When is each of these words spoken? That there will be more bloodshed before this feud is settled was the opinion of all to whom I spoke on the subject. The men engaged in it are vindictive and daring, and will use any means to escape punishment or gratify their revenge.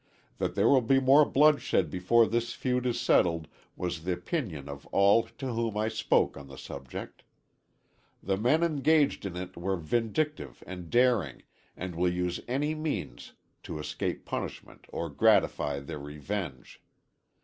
That 0.39 0.55
there 0.55 0.67
will 0.67 0.81
be 0.81 0.99
more 0.99 1.25
bloodshed 1.29 1.91
before 1.91 2.25
this 2.25 2.53
feud 2.53 2.87
is 2.87 2.99
settled 2.99 3.47
was 3.75 4.03
the 4.03 4.13
opinion 4.13 4.67
of 4.67 4.87
all 4.87 5.27
to 5.37 5.53
whom 5.53 5.77
I 5.77 5.89
spoke 5.89 6.35
on 6.35 6.47
the 6.47 6.57
subject. 6.57 7.23
The 8.23 8.35
men 8.35 8.63
engaged 8.63 9.27
in 9.27 9.35
it 9.37 9.55
are 9.55 9.75
vindictive 9.77 10.63
and 10.65 10.89
daring, 10.89 11.43
and 11.77 11.93
will 11.93 12.11
use 12.11 12.39
any 12.47 12.73
means 12.73 13.33
to 13.61 13.77
escape 13.77 14.25
punishment 14.25 14.85
or 14.89 15.07
gratify 15.07 15.81
their 15.81 15.99
revenge. 15.99 16.81